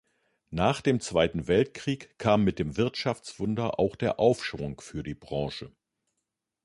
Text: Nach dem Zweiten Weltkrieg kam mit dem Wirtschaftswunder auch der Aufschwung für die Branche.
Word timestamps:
Nach 0.49 0.81
dem 0.81 0.99
Zweiten 0.99 1.47
Weltkrieg 1.47 2.17
kam 2.17 2.43
mit 2.43 2.57
dem 2.57 2.75
Wirtschaftswunder 2.75 3.77
auch 3.79 3.95
der 3.95 4.19
Aufschwung 4.19 4.81
für 4.81 5.03
die 5.03 5.13
Branche. 5.13 5.71